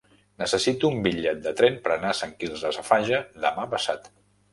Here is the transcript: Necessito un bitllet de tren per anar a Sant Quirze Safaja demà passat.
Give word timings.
Necessito 0.43 0.87
un 0.93 0.95
bitllet 1.07 1.43
de 1.43 1.53
tren 1.59 1.77
per 1.83 1.91
anar 1.95 2.13
a 2.13 2.17
Sant 2.21 2.33
Quirze 2.39 2.73
Safaja 2.79 3.21
demà 3.45 3.67
passat. 3.75 4.09